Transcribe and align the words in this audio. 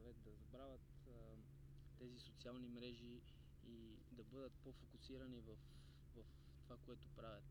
съвет 0.00 0.16
да 0.24 0.30
забравят 0.30 0.80
а, 1.06 1.12
тези 1.98 2.18
социални 2.18 2.68
мрежи 2.68 3.20
и 3.68 3.74
да 4.12 4.22
бъдат 4.32 4.52
по-фокусирани 4.64 5.36
в, 5.46 5.50
в 6.16 6.24
това, 6.64 6.76
което 6.86 7.08
правят. 7.16 7.44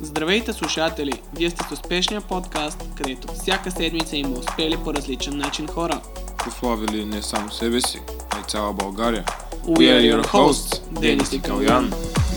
Здравейте 0.00 0.52
слушатели! 0.52 1.22
Вие 1.36 1.50
сте 1.50 1.64
с 1.64 1.72
успешния 1.72 2.20
подкаст, 2.20 2.94
където 2.96 3.32
всяка 3.32 3.70
седмица 3.70 4.16
има 4.16 4.38
успели 4.38 4.76
по 4.84 4.94
различен 4.94 5.36
начин 5.36 5.66
хора. 5.66 6.02
прославили 6.38 7.04
не 7.04 7.22
само 7.22 7.50
себе 7.50 7.80
си, 7.80 8.00
а 8.30 8.40
и 8.40 8.44
цяла 8.44 8.72
България. 8.72 9.24
We 9.64 9.78
are 9.78 10.12
your 10.12 10.26
hosts, 10.26 11.00
Денис 11.00 11.32
и 11.32 11.42
Калян. 11.42 11.92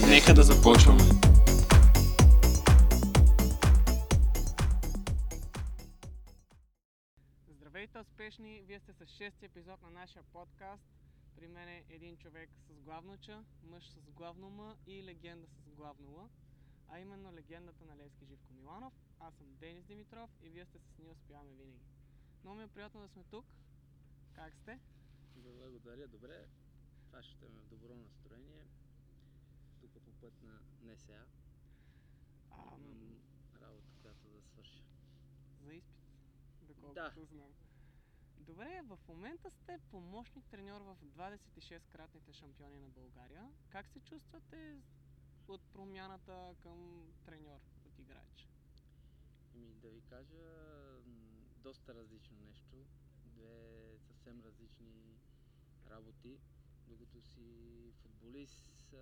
Нека 0.10 0.34
да 0.34 0.44
започваме! 0.44 1.17
Епизод 9.78 9.94
на 9.94 10.00
нашия 10.00 10.24
подкаст. 10.24 10.84
При 11.36 11.48
мен 11.48 11.68
е 11.68 11.86
един 11.90 12.18
човек 12.18 12.50
с 12.70 12.82
главно 12.82 13.18
Ч, 13.18 13.30
мъж 13.64 13.90
с 13.90 14.12
главно 14.12 14.50
М 14.50 14.76
и 14.88 15.04
легенда 15.04 15.48
с 15.48 15.70
главно 15.70 16.12
Л, 16.12 16.30
а 16.88 17.00
именно 17.00 17.34
легендата 17.34 17.86
на 17.86 17.98
Левски 17.98 18.26
Живко 18.26 18.54
Миланов. 18.54 18.94
Аз 19.20 19.36
съм 19.36 19.56
Денис 19.56 19.86
Димитров 19.86 20.30
и 20.42 20.50
вие 20.50 20.66
сте 20.66 20.80
с 20.80 20.98
Ние 21.00 21.10
успяваме 21.10 21.54
винаги. 21.54 21.86
Много 22.44 22.58
ми 22.58 22.64
е 22.64 22.68
приятно 22.68 23.02
да 23.02 23.08
сме 23.08 23.24
тук. 23.24 23.46
Как 24.34 24.56
сте? 24.56 24.80
Благодаря, 25.36 26.08
добре. 26.08 26.48
Това 27.08 27.24
ще 27.24 27.46
ме 27.50 27.60
в 27.62 27.68
добро 27.70 27.96
настроение. 27.96 28.66
Тук 29.82 29.92
по 29.92 30.12
път 30.12 30.34
на 30.44 30.60
НСА. 30.82 31.26
А, 32.52 32.78
Имам 32.78 33.20
работа, 33.62 33.92
която 34.02 34.28
да 34.28 34.42
свърша. 34.42 34.84
за 35.62 35.74
изпит, 35.74 36.04
доколкото 36.62 37.20
Да. 37.20 37.26
знам. 37.26 37.54
Добре, 38.40 38.82
в 38.84 39.00
момента 39.08 39.52
сте 39.52 39.80
помощник 39.92 40.46
треньор 40.46 40.82
в 40.82 40.98
26-кратните 41.06 42.32
шампиони 42.32 42.80
на 42.80 42.90
България. 42.90 43.52
Как 43.70 43.88
се 43.90 44.00
чувствате 44.00 44.78
от 45.48 45.62
промяната 45.74 46.56
към 46.64 47.08
треньор, 47.26 47.60
от 47.86 48.00
играч? 48.00 48.50
Еми, 49.56 49.74
да 49.76 49.90
ви 49.90 50.02
кажа, 50.02 50.44
доста 51.58 51.96
различно 51.96 52.38
нещо. 52.38 52.86
Две 53.26 53.98
съвсем 54.00 54.42
различни 54.42 55.20
работи. 55.90 56.40
Докато 56.88 57.22
си 57.22 57.92
футболист, 58.02 58.96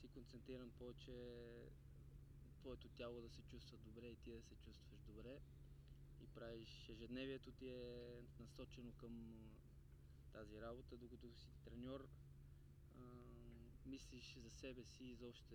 си 0.00 0.08
концентриран 0.08 0.70
повече 0.70 1.12
твоето 2.60 2.88
тяло 2.88 3.20
да 3.20 3.28
се 3.28 3.42
чувства 3.42 3.78
добре 3.78 4.06
и 4.06 4.16
ти 4.16 4.30
да 4.30 4.42
се 4.42 4.54
чувстваш 4.54 5.00
добре. 5.00 5.40
Правиш 6.34 6.88
ежедневието 6.88 7.52
ти 7.52 7.68
е 7.68 8.22
насочено 8.40 8.92
към 8.92 9.38
тази 10.32 10.60
работа, 10.60 10.96
докато 10.96 11.32
си 11.32 11.48
треньор, 11.64 12.08
мислиш 13.86 14.36
за 14.38 14.50
себе 14.50 14.84
си 14.84 15.04
и 15.04 15.14
за 15.14 15.28
още 15.28 15.54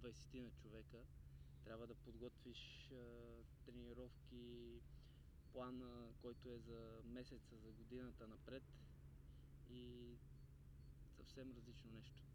20 0.00 0.40
на 0.40 0.50
човека 0.50 1.04
трябва 1.64 1.86
да 1.86 1.94
подготвиш 1.94 2.90
тренировки, 3.66 4.80
плана, 5.52 6.12
който 6.20 6.48
е 6.48 6.58
за 6.58 7.00
месеца, 7.04 7.56
за 7.56 7.72
годината 7.72 8.26
напред 8.26 8.62
и 9.70 10.14
съвсем 11.16 11.52
различно 11.56 11.90
нещо. 11.90 12.27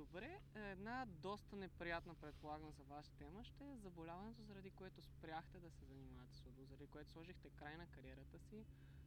Добре, 0.00 0.40
една 0.54 1.06
доста 1.06 1.56
неприятна 1.56 2.14
предполагам 2.14 2.70
за 2.70 2.82
ваша 2.82 3.12
тема 3.12 3.44
ще 3.44 3.64
е 3.64 3.76
заболяването, 3.76 4.42
заради 4.42 4.70
което 4.70 5.02
спряхте 5.02 5.58
да 5.58 5.70
се 5.70 5.84
занимавате 5.84 6.36
с 6.36 6.40
футбол, 6.40 6.64
заради 6.64 6.86
което 6.86 7.10
сложихте 7.10 7.50
край 7.50 7.76
на 7.76 7.86
кариерата 7.86 8.38
си. 8.38 8.64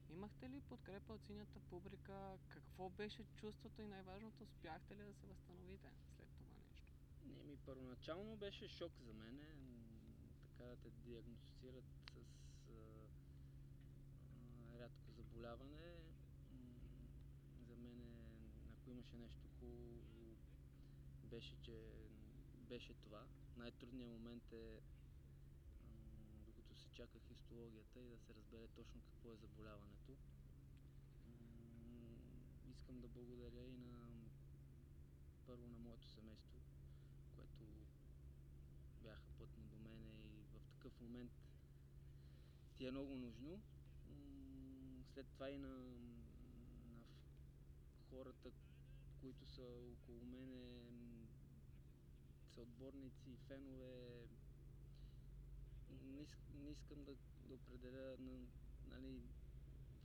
Имахте 0.09 0.49
ли 0.49 0.61
подкрепа 0.61 1.13
от 1.13 1.23
синята 1.23 1.59
публика? 1.59 2.37
Какво 2.47 2.89
беше 2.89 3.23
чувството 3.35 3.81
и 3.81 3.87
най-важното, 3.87 4.43
успяхте 4.43 4.95
ли 4.95 5.03
да 5.03 5.13
се 5.13 5.27
възстановите 5.27 5.87
след 6.15 6.29
това 6.29 6.45
нещо? 6.59 6.81
Не, 7.25 7.43
ми 7.43 7.57
първоначално 7.57 8.35
беше 8.35 8.67
шок 8.67 8.91
за 8.99 9.13
мен, 9.13 9.39
така 10.43 10.69
да 10.69 10.75
те 10.75 10.89
диагностицират 10.89 11.85
с 12.13 12.17
а, 12.69 12.73
а, 14.75 14.79
рядко 14.79 15.11
заболяване. 15.11 15.95
За 17.67 17.75
мен, 17.75 18.17
ако 18.73 18.89
имаше 18.89 19.15
нещо 19.15 19.47
хубаво, 19.59 20.22
беше, 21.33 21.55
че 21.61 21.75
беше 22.69 22.93
това. 22.93 23.25
Най-трудният 23.57 24.11
момент 24.11 24.53
е 24.53 24.81
докато 26.45 26.75
се 26.75 26.89
чака 26.89 27.19
хистологията 27.19 27.99
и 28.01 28.09
да 28.09 28.17
се 28.17 28.35
разбере 28.35 28.67
точно 28.67 29.01
какво 29.01 29.31
е 29.31 29.35
заболяването. 29.35 30.11
Искам 32.71 33.01
да 33.01 33.07
благодаря 33.07 33.65
и 33.65 33.77
на 33.77 34.07
първо 35.45 35.67
на 35.67 35.77
моето 35.79 36.07
семейство, 36.07 36.57
което 37.35 37.63
бяха 39.01 39.27
плътно 39.37 39.63
до 39.63 39.77
мене 39.77 40.11
и 40.11 40.43
в 40.53 40.67
такъв 40.71 40.99
момент 41.01 41.31
ти 42.75 42.85
е 42.85 42.91
много 42.91 43.17
нужно. 43.17 43.61
След 45.13 45.27
това 45.27 45.49
и 45.49 45.57
на, 45.57 45.67
на 46.85 47.03
хората, 48.09 48.51
които 49.21 49.45
са 49.45 49.61
около 49.93 50.25
мене, 50.25 50.83
съотборници, 52.53 53.37
фенове. 53.47 54.27
Не, 55.89 56.25
не 56.53 56.71
искам 56.71 57.03
да, 57.03 57.11
да 57.47 57.53
определя 57.53 58.17
на, 58.19 58.47
нали, 58.87 59.21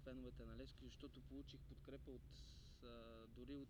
феновете 0.05 0.45
на 0.45 0.57
Левски, 0.57 0.87
защото 0.87 1.21
получих 1.21 1.61
подкрепа 1.61 2.11
от, 2.11 2.31
а, 2.83 3.27
дори 3.29 3.55
от 3.55 3.69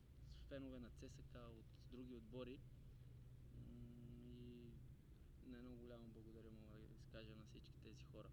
фенове 0.48 0.78
на 0.78 0.90
ЦСК, 0.90 1.34
от 1.34 1.66
други 1.90 2.14
отбори. 2.14 2.58
И 3.54 4.72
на 5.46 5.58
едно 5.58 5.76
голямо 5.76 6.04
благодаря 6.08 6.50
мога 6.50 6.78
да 6.78 6.94
изкажа 6.94 7.36
на 7.36 7.44
всички 7.44 7.80
тези 7.80 8.04
хора. 8.04 8.28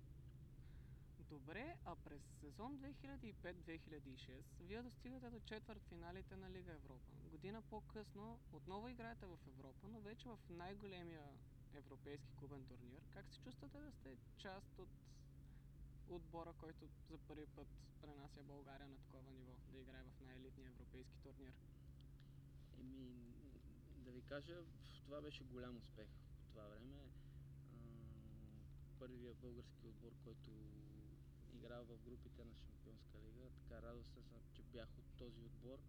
Добре, 1.30 1.76
а 1.86 1.96
през 1.96 2.22
сезон 2.40 2.78
2005-2006 2.78 4.44
вие 4.60 4.82
достигате 4.82 5.30
до 5.30 5.40
четвърт 5.40 5.82
финалите 5.90 6.36
на 6.36 6.50
Лига 6.50 6.72
Европа. 6.72 7.12
Година 7.32 7.62
по-късно 7.62 8.40
отново 8.54 8.88
играете 8.90 9.26
в 9.26 9.38
Европа, 9.48 9.88
но 9.88 10.00
вече 10.00 10.30
в 10.30 10.40
най-големия 10.50 11.24
европейски 11.74 12.36
клубен 12.40 12.66
турнир. 12.66 13.02
Как 13.14 13.26
се 13.30 13.40
чувствате 13.40 13.78
да 13.80 13.92
сте 13.92 14.18
част 14.38 14.80
от 14.80 14.90
отбора, 16.10 16.54
който 16.60 16.88
за 17.10 17.18
първи 17.18 17.46
път 17.46 17.68
пренася 18.02 18.44
България 18.44 18.88
на 18.88 18.96
такова 18.98 19.32
ниво, 19.32 19.54
да 19.72 19.78
играе 19.80 20.04
в 20.04 20.22
най-елитния 20.22 20.70
европейски 20.70 21.18
турнир? 21.24 21.54
Еми, 22.80 23.34
да 23.98 24.12
ви 24.12 24.22
кажа, 24.22 24.64
това 25.06 25.22
беше 25.22 25.44
голям 25.44 25.78
успех 25.78 26.08
по 26.08 26.46
това 26.50 26.68
време. 26.68 27.00
А, 27.74 27.78
Първия 29.00 29.34
български 29.34 29.88
отбор, 29.88 30.12
който 30.24 30.52
игра 31.56 31.80
в 31.82 31.98
групите 32.06 32.46
на 32.46 32.56
Шампионска 32.56 33.18
лига. 33.26 33.50
Така 33.60 33.82
радостен 33.82 34.24
съм, 34.24 34.40
че 34.54 34.64
бях 34.64 34.90
от 34.98 35.06
този 35.18 35.42
отбор. 35.42 35.80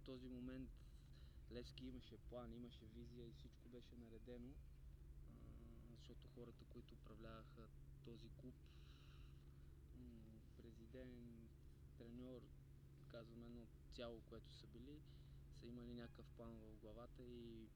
В 0.00 0.02
този 0.04 0.28
момент 0.28 0.70
Левски 1.52 1.86
имаше 1.86 2.16
план, 2.18 2.52
имаше 2.52 2.86
визия 2.86 3.26
и 3.26 3.32
всичко 3.32 3.68
беше 3.68 3.96
наредено, 3.96 4.54
защото 5.90 6.28
хората, 6.34 6.64
които 6.64 6.94
управляваха 6.94 7.68
този 8.04 8.28
клуб, 8.28 8.54
президент, 10.56 11.50
треньор, 11.98 12.42
казвам 13.08 13.44
едно 13.44 13.66
цяло, 13.92 14.20
което 14.28 14.52
са 14.52 14.66
били, 14.66 15.00
са 15.60 15.66
имали 15.66 15.94
някакъв 15.94 16.26
план 16.26 16.52
в 16.52 16.76
главата 16.80 17.22
и, 17.22 17.64
е, 17.64 17.68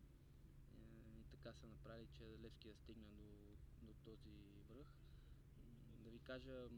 и 1.21 1.25
така 1.31 1.53
са 1.53 1.67
направили, 1.67 2.09
че 2.13 2.39
Левски 2.43 2.69
да 2.69 2.75
стигне 2.75 3.09
до, 3.09 3.57
до 3.83 3.93
този 4.05 4.31
връх. 4.69 4.87
Ви 6.15 6.21
кажа, 6.21 6.69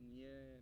ние 0.00 0.60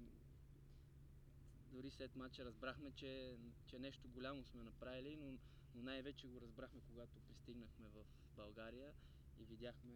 дори 1.72 1.90
след 1.90 2.16
матча 2.16 2.44
разбрахме, 2.44 2.90
че, 2.90 3.36
че 3.66 3.78
нещо 3.78 4.08
голямо 4.08 4.44
сме 4.44 4.62
направили, 4.62 5.16
но, 5.16 5.38
но 5.74 5.82
най-вече 5.82 6.26
го 6.26 6.40
разбрахме, 6.40 6.80
когато 6.80 7.20
пристигнахме 7.20 7.88
в 7.88 8.04
България 8.36 8.92
и 9.38 9.44
видяхме 9.44 9.94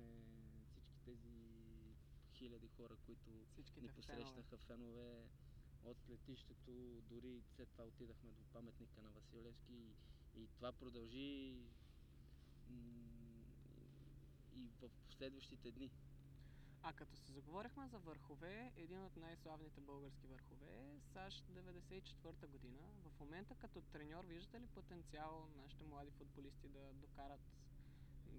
всички 0.70 0.98
тези 1.04 1.28
хиляди 2.34 2.68
хора, 2.68 2.96
които 3.06 3.30
Всичките 3.52 3.80
ни 3.80 3.88
посрещнаха 3.88 4.56
фенове 4.56 5.28
от 5.84 5.96
летището, 6.10 7.02
дори 7.08 7.42
след 7.56 7.68
това 7.68 7.84
отидахме 7.84 8.30
до 8.30 8.42
паметника 8.52 9.02
на 9.02 9.10
Василевски 9.10 9.72
и, 9.72 10.42
и 10.42 10.48
това 10.56 10.72
продължи 10.72 11.56
и 14.52 14.68
в 14.80 14.90
последващите 15.06 15.70
дни. 15.70 15.90
А 16.82 16.92
като 16.92 17.16
се 17.16 17.32
заговорихме 17.32 17.88
за 17.88 17.98
върхове, 17.98 18.72
един 18.76 19.04
от 19.04 19.16
най-славните 19.16 19.80
български 19.80 20.26
върхове 20.26 20.66
е 20.66 21.00
САЩ 21.00 21.44
94-та 21.50 22.46
година. 22.46 22.82
В 23.04 23.20
момента 23.20 23.54
като 23.54 23.80
треньор 23.80 24.24
виждате 24.24 24.60
ли 24.60 24.66
потенциал 24.66 25.48
нашите 25.56 25.84
млади 25.84 26.10
футболисти 26.10 26.68
да 26.68 26.92
докарат 26.92 27.40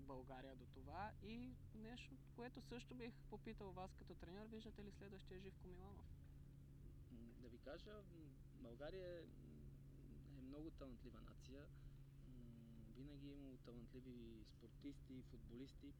България 0.03 0.55
до 0.55 0.65
това. 0.65 1.11
И 1.23 1.55
нещо, 1.75 2.15
което 2.35 2.61
също 2.61 2.95
бих 2.95 3.13
попитал 3.29 3.71
вас 3.71 3.95
като 3.95 4.15
треньор, 4.15 4.45
виждате 4.45 4.83
ли 4.83 4.91
следващия 4.91 5.39
Живко 5.39 5.67
Миланов? 5.67 6.05
Да 7.41 7.49
ви 7.49 7.57
кажа, 7.57 8.01
България 8.61 9.07
е, 9.07 9.19
е 9.19 10.41
много 10.41 10.71
талантлива 10.71 11.21
нация. 11.21 11.65
Винаги 12.95 13.27
е 13.27 13.33
имало 13.33 13.57
талантливи 13.57 14.45
спортисти, 14.45 15.23
футболисти. 15.31 15.93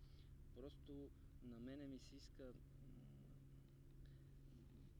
Просто 0.56 1.10
на 1.44 1.60
мене 1.60 1.88
ми 1.88 2.00
се 2.00 2.16
иска 2.16 2.54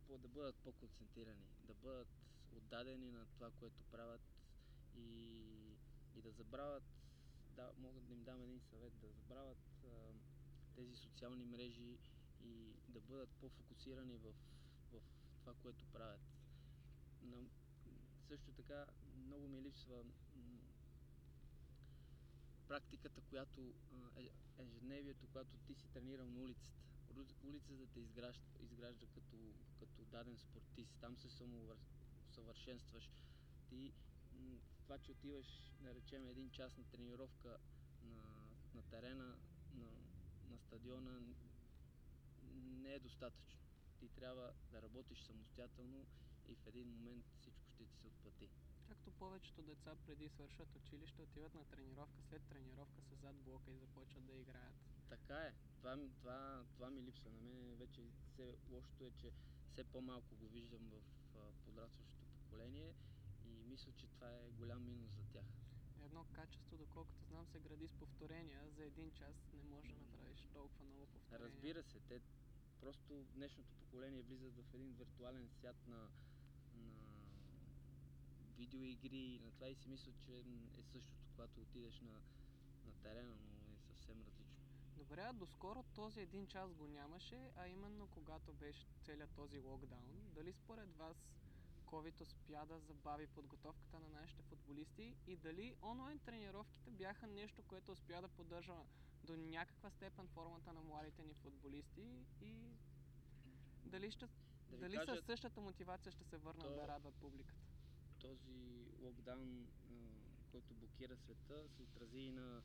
по- 0.08 0.18
да 0.18 0.28
бъдат 0.28 0.56
по-концентрирани, 0.56 1.48
да 1.62 1.74
бъдат 1.74 2.08
отдадени 2.52 3.12
на 3.12 3.26
това, 3.26 3.52
което 3.52 3.84
правят 3.92 4.22
и, 4.96 5.78
и 6.16 6.22
да 6.22 6.32
забравят, 6.32 6.84
да, 7.56 7.72
мога 7.78 8.02
да 8.02 8.14
им 8.14 8.24
дам 8.24 8.42
един 8.42 8.60
съвет, 8.60 9.00
да 9.00 9.12
забравят 9.12 9.84
а, 9.86 10.14
тези 10.76 10.96
социални 10.96 11.46
мрежи 11.46 11.98
и 12.42 12.76
да 12.88 13.02
бъдат 13.02 13.30
по-фокусирани 13.30 14.18
в, 14.18 14.34
в 14.92 15.02
това, 15.40 15.54
което 15.54 15.86
правят. 15.86 16.22
На, 17.22 17.44
също 18.28 18.52
така 18.52 18.86
много 19.16 19.48
ми 19.48 19.62
липсва 19.62 20.04
м, 20.04 20.63
практиката, 22.68 23.22
която 23.22 23.74
е, 24.18 24.30
ежедневието, 24.60 25.28
когато 25.28 25.58
ти 25.58 25.74
си 25.76 25.88
тренирал 25.94 26.30
на 26.30 26.40
улицата. 26.40 26.78
Улицата 27.44 27.88
те 27.94 28.00
изгражда, 28.00 28.44
изгражда 28.60 29.06
като, 29.08 29.38
като 29.80 30.06
даден 30.06 30.38
спортист. 30.38 30.96
Там 31.02 31.18
се 31.18 31.30
самоусъвършенстваш. 31.30 33.10
Ти 33.70 33.94
това, 34.84 34.98
че 34.98 35.12
отиваш, 35.12 35.46
да 35.82 35.96
речем, 35.96 36.28
един 36.28 36.50
час 36.50 36.78
на 36.78 36.84
тренировка 36.84 37.58
на, 38.04 38.24
на 38.74 38.82
терена, 38.82 39.38
на, 39.74 39.88
на 40.50 40.58
стадиона, 40.58 41.22
не 42.82 42.94
е 42.94 43.00
достатъчно. 43.00 43.60
Ти 44.00 44.10
трябва 44.10 44.54
да 44.72 44.82
работиш 44.82 45.20
самостоятелно 45.22 46.06
и 46.48 46.56
в 46.56 46.68
един 46.68 46.88
момент 46.88 47.26
всичко 47.40 47.70
ще 47.70 47.86
ти 47.86 47.96
се 48.02 48.08
отплати. 48.08 48.50
Както 48.94 49.12
повечето 49.12 49.62
деца 49.62 49.96
преди 50.06 50.30
свършат 50.30 50.76
училище, 50.76 51.22
отиват 51.22 51.54
на 51.54 51.66
тренировка, 51.66 52.22
след 52.30 52.42
тренировка 52.44 53.02
са 53.02 53.16
зад 53.16 53.36
блока 53.36 53.72
и 53.72 53.78
започват 53.78 54.26
да 54.26 54.34
играят. 54.34 54.76
Така 55.10 55.38
е. 55.38 55.54
Това, 55.78 55.98
това, 56.20 56.64
това 56.74 56.90
ми 56.90 57.04
липсва 57.04 57.32
на 57.32 57.42
мен. 57.42 57.76
Вече 57.76 58.02
все, 58.28 58.56
лошото 58.70 59.04
е, 59.04 59.12
че 59.12 59.32
все 59.72 59.84
по-малко 59.84 60.36
го 60.36 60.48
виждам 60.48 60.92
в 60.92 61.02
подрастващото 61.66 62.26
поколение 62.26 62.94
и 63.46 63.64
мисля, 63.66 63.92
че 63.92 64.08
това 64.08 64.30
е 64.32 64.52
голям 64.52 64.86
минус 64.86 65.12
за 65.12 65.24
тях. 65.24 65.46
Едно 66.06 66.26
качество, 66.34 66.78
доколкото 66.78 67.26
знам, 67.26 67.48
се 67.48 67.60
гради 67.60 67.88
с 67.88 67.94
повторения. 67.94 68.70
За 68.72 68.84
един 68.84 69.12
час 69.12 69.36
не 69.54 69.64
можеш 69.64 69.92
да 69.92 70.00
направиш 70.00 70.48
толкова 70.54 70.86
много 70.86 71.08
повторения. 71.08 71.50
Разбира 71.50 71.84
се, 71.84 72.00
те 72.00 72.22
просто 72.80 73.26
днешното 73.36 73.74
поколение 73.74 74.22
влизат 74.22 74.54
в 74.56 74.74
един 74.74 74.94
виртуален 74.94 75.50
свят 75.50 75.88
на 75.88 76.10
видеоигри 78.58 79.18
и 79.18 79.40
на 79.40 79.52
това 79.52 79.70
и 79.70 79.76
си 79.76 79.90
мислят, 79.90 80.16
че 80.20 80.32
е 80.80 80.84
същото, 80.84 81.24
когато 81.36 81.62
отидеш 81.62 82.02
на, 82.02 82.22
на 82.86 82.92
терена, 83.02 83.36
но 83.36 83.74
е 83.76 83.80
съвсем 83.80 84.22
различно. 84.22 84.54
Добре, 84.98 85.22
а 85.22 85.34
доскоро 85.34 85.84
този 85.96 86.20
един 86.20 86.48
час 86.48 86.74
го 86.74 86.88
нямаше, 86.88 87.52
а 87.56 87.68
именно 87.68 88.08
когато 88.08 88.54
беше 88.54 88.88
целият 89.02 89.32
този 89.36 89.60
локдаун. 89.60 90.32
Дали 90.36 90.54
според 90.54 90.96
вас 90.98 91.18
COVID 91.86 92.22
успя 92.22 92.66
да 92.66 92.80
забави 92.80 93.28
подготовката 93.28 94.00
на 94.00 94.10
нашите 94.10 94.44
футболисти 94.44 95.16
и 95.28 95.38
дали 95.38 95.76
онлайн 95.82 96.20
тренировките 96.20 96.92
бяха 96.92 97.28
нещо, 97.28 97.64
което 97.64 97.92
успя 97.92 98.22
да 98.22 98.28
поддържа 98.28 98.74
до 99.24 99.38
някаква 99.38 99.90
степен 99.90 100.28
формата 100.28 100.74
на 100.74 100.82
младите 100.82 101.24
ни 101.24 101.34
футболисти 101.34 102.26
и 102.42 102.78
дали, 103.86 104.12
ще, 104.12 104.28
Да 104.70 104.78
дали 104.78 104.96
кажа, 104.96 105.16
със 105.16 105.26
същата 105.26 105.62
мотивация 105.62 106.12
ще 106.12 106.24
се 106.24 106.38
върнат 106.38 106.66
то- 106.66 106.76
да 106.76 106.88
радват 106.88 107.16
публиката? 107.16 107.73
Този 108.24 108.88
локдаун, 109.02 109.68
който 110.52 110.74
блокира 110.74 111.18
света, 111.18 111.70
се 111.70 111.82
отрази 111.82 112.20
и 112.20 112.32
на 112.32 112.62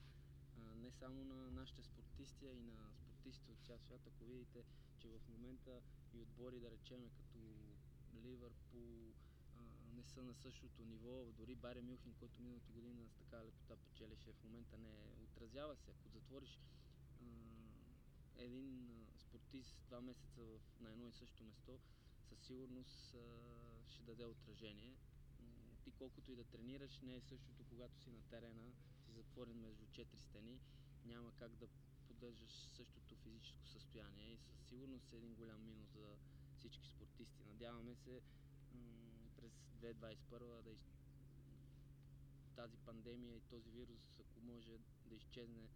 не 0.76 0.90
само 0.90 1.24
на 1.24 1.50
нашите 1.50 1.82
спортисти, 1.82 2.46
а 2.46 2.52
и 2.52 2.62
на 2.62 2.92
спортистите 2.94 3.52
от 3.52 3.58
цял 3.66 3.78
свят. 3.78 4.06
Ако 4.06 4.24
видите, 4.24 4.64
че 4.98 5.08
в 5.08 5.20
момента 5.28 5.80
и 6.14 6.18
отбори, 6.18 6.60
да 6.60 6.70
речеме, 6.70 7.10
като 7.16 7.38
Ливърпул, 8.14 9.14
не 9.96 10.04
са 10.04 10.22
на 10.22 10.34
същото 10.34 10.84
ниво, 10.84 11.24
дори 11.32 11.54
Баре 11.54 11.82
Мюнхен, 11.82 12.14
който 12.18 12.42
миналата 12.42 12.72
година 12.72 13.08
с 13.08 13.14
така 13.14 13.44
лекота 13.44 13.76
печелеше, 13.76 14.32
в 14.32 14.44
момента 14.44 14.78
не. 14.78 14.94
Отразява 15.24 15.76
се. 15.76 15.90
Ако 15.90 16.08
затвориш 16.08 16.60
един 18.36 18.88
спортист 19.16 19.76
два 19.86 20.00
месеца 20.00 20.42
в, 20.42 20.60
на 20.80 20.90
едно 20.90 21.08
и 21.08 21.12
също 21.12 21.44
место, 21.44 21.78
със 22.28 22.38
сигурност 22.38 23.16
ще 23.88 24.02
даде 24.02 24.24
отражение. 24.24 24.94
Ти 25.88 25.92
колкото 25.94 26.32
и 26.32 26.36
да 26.36 26.44
тренираш, 26.44 27.00
не 27.00 27.14
е 27.14 27.20
същото, 27.20 27.64
когато 27.64 27.98
си 27.98 28.10
на 28.10 28.22
терена, 28.22 28.72
си 29.04 29.12
затворен 29.12 29.60
между 29.60 29.86
четири 29.86 30.20
стени, 30.20 30.60
няма 31.04 31.32
как 31.36 31.56
да 31.56 31.68
поддържаш 32.08 32.50
същото 32.50 33.14
физическо 33.16 33.66
състояние 33.66 34.32
и 34.32 34.38
със 34.38 34.68
сигурност 34.68 35.12
е 35.12 35.16
един 35.16 35.34
голям 35.34 35.64
минус 35.64 35.88
за 35.92 36.16
всички 36.58 36.88
спортисти. 36.88 37.44
Надяваме 37.44 37.94
се 37.94 38.22
през 39.36 39.52
2021 39.80 40.62
да 40.62 40.70
из... 40.70 40.92
тази 42.56 42.76
пандемия 42.76 43.36
и 43.36 43.40
този 43.40 43.70
вирус, 43.70 44.20
ако 44.20 44.40
може 44.40 44.78
да 45.06 45.14
изчезне 45.14 45.68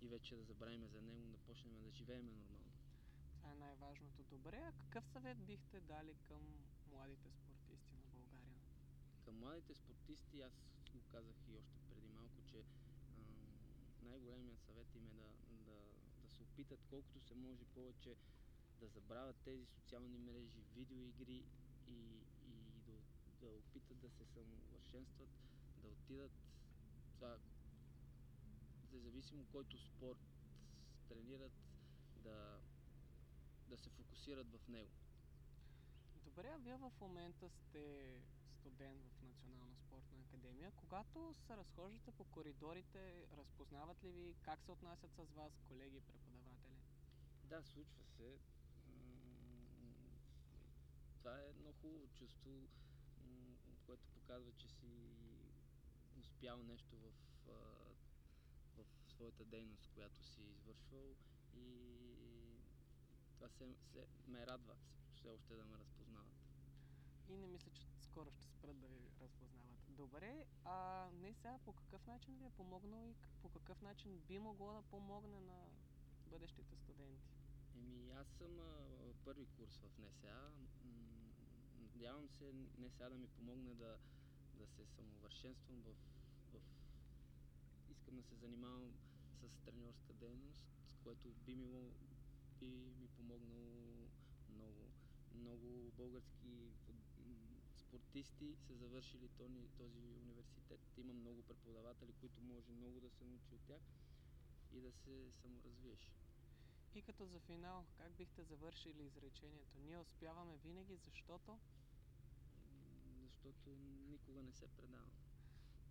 и 0.00 0.08
вече 0.08 0.36
да 0.36 0.44
забравим 0.44 0.88
за 0.88 1.02
него, 1.02 1.28
да 1.28 1.38
почнем 1.38 1.82
да 1.82 1.90
живеем 1.90 2.26
нормално. 2.26 2.72
Това 3.36 3.52
е 3.52 3.54
най-важното. 3.54 4.24
Добре, 4.24 4.56
а 4.56 4.72
какъв 4.72 5.06
съвет 5.06 5.38
бихте 5.38 5.80
дали 5.80 6.14
към 6.14 6.42
младите 6.90 7.30
спортисти 7.30 7.53
младите 9.34 9.74
спортисти, 9.74 10.40
аз 10.40 10.52
го 10.94 11.00
казах 11.12 11.36
и 11.48 11.56
още 11.56 11.78
преди 11.90 12.08
малко, 12.08 12.42
че 12.46 12.64
най-големият 14.02 14.60
съвет 14.60 14.94
им 14.94 15.06
е 15.06 15.10
да, 15.10 15.26
да, 15.64 15.78
да 16.22 16.28
се 16.28 16.42
опитат 16.42 16.80
колкото 16.90 17.20
се 17.20 17.34
може 17.34 17.64
повече 17.64 18.16
да 18.80 18.88
забравят 18.88 19.36
тези 19.44 19.66
социални 19.66 20.18
мрежи, 20.18 20.64
видеоигри 20.74 21.44
и, 21.86 21.98
и 22.46 22.54
да, 22.86 22.92
да 23.40 23.52
опитат 23.52 24.00
да 24.00 24.10
се 24.10 24.24
самоувършенстват, 24.24 25.28
да 25.82 25.88
отидат 25.88 26.32
това, 27.14 27.38
независимо 28.92 29.44
който 29.52 29.78
спорт 29.78 30.18
тренират, 31.08 31.52
да, 32.22 32.60
да 33.68 33.76
се 33.76 33.90
фокусират 33.90 34.52
в 34.52 34.68
него. 34.68 34.90
Добре, 36.24 36.48
а 36.54 36.58
вие 36.58 36.76
в 36.76 36.92
момента 37.00 37.50
сте 37.50 38.14
студент 38.64 39.12
в 39.12 39.22
Национална 39.22 39.76
спортна 39.76 40.20
академия. 40.20 40.72
Когато 40.76 41.34
се 41.34 41.56
разхождате 41.56 42.10
по 42.12 42.24
коридорите, 42.24 43.26
разпознават 43.36 44.04
ли 44.04 44.10
ви 44.10 44.34
как 44.42 44.62
се 44.62 44.72
отнасят 44.72 45.10
с 45.14 45.32
вас 45.32 45.60
колеги 45.68 45.96
и 45.96 46.00
преподаватели? 46.00 46.78
Да, 47.44 47.62
случва 47.62 48.04
се. 48.04 48.38
Това 51.18 51.40
е 51.40 51.48
едно 51.48 51.72
хубаво 51.72 52.08
чувство, 52.08 52.50
което 53.86 54.06
показва, 54.14 54.52
че 54.52 54.68
си 54.68 54.90
успял 56.20 56.62
нещо 56.62 56.96
в, 56.96 57.12
в 58.76 58.84
своята 59.08 59.44
дейност, 59.44 59.88
която 59.94 60.22
си 60.22 60.42
извършвал 60.42 61.16
и 61.54 61.78
това 63.34 63.48
се, 63.48 63.74
се 63.92 64.06
ме 64.26 64.46
радва 64.46 64.76
все 65.14 65.28
още 65.28 65.54
да 65.54 65.64
ме 65.64 65.78
разпознават. 65.78 66.34
И 67.28 67.36
не 67.36 67.46
мисля, 67.46 67.70
че 67.70 67.93
скоро 68.14 68.30
ще 68.30 68.46
спрат 68.46 68.80
да 68.80 68.86
ви 68.86 69.10
разпознават. 69.20 69.78
Добре, 69.88 70.46
а 70.64 71.08
не 71.12 71.34
сега 71.34 71.58
по 71.64 71.72
какъв 71.72 72.06
начин 72.06 72.34
ви 72.34 72.44
е 72.44 72.50
помогнал 72.50 73.08
и 73.08 73.14
по 73.42 73.48
какъв 73.48 73.82
начин 73.82 74.18
би 74.28 74.38
могло 74.38 74.72
да 74.72 74.82
помогне 74.82 75.40
на 75.40 75.58
бъдещите 76.26 76.76
студенти? 76.76 77.30
Еми, 77.76 78.10
аз 78.10 78.28
съм 78.28 78.60
а, 78.60 78.86
първи 79.24 79.46
курс 79.46 79.76
в 79.78 79.98
НСА. 79.98 80.50
Надявам 81.78 82.28
се 82.28 82.52
НСА 82.78 83.10
да 83.10 83.18
ми 83.18 83.26
помогне 83.26 83.74
да, 83.74 83.98
да 84.54 84.66
се 84.66 84.86
самовършенствам 84.86 85.82
в, 85.82 85.94
в... 86.52 86.60
Искам 87.90 88.16
да 88.16 88.22
се 88.22 88.34
занимавам 88.34 88.94
с 89.40 89.64
треньорска 89.64 90.12
дейност, 90.12 90.58
което 91.02 91.32
би 91.46 91.56
ми, 91.56 91.92
би 92.60 92.68
ми 93.00 93.08
помогнало 93.16 94.08
много. 94.48 94.90
Много 95.34 95.92
български 95.96 96.74
спортисти 97.94 98.56
са 98.56 98.74
завършили 98.74 99.28
този, 99.28 99.68
този 99.78 100.00
университет. 100.22 100.80
Има 100.96 101.12
много 101.12 101.42
преподаватели, 101.42 102.12
които 102.20 102.42
може 102.42 102.72
много 102.72 103.00
да 103.00 103.10
се 103.10 103.24
научи 103.24 103.54
от 103.54 103.60
тях 103.66 103.82
и 104.72 104.80
да 104.80 104.92
се 104.92 105.30
саморазвиеш. 105.32 106.10
И 106.94 107.02
като 107.02 107.26
за 107.26 107.40
финал, 107.40 107.84
как 107.98 108.12
бихте 108.12 108.42
завършили 108.44 109.02
изречението? 109.02 109.78
Ние 109.78 109.98
успяваме 109.98 110.56
винаги, 110.56 110.96
защото 110.96 111.58
защото 113.44 113.70
никога 114.08 114.42
не 114.42 114.52
се 114.52 114.68
предавам. 114.68 115.10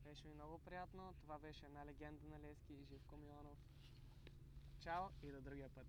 Беше 0.03 0.27
ми 0.27 0.33
много 0.33 0.59
приятно. 0.59 1.13
Това 1.21 1.39
беше 1.39 1.65
една 1.65 1.85
легенда 1.85 2.27
на 2.27 2.39
Лески, 2.39 2.85
Живко 2.89 3.17
Миланов. 3.17 3.57
Чао 4.79 5.09
и 5.23 5.31
до 5.31 5.41
другия 5.41 5.69
път. 5.69 5.87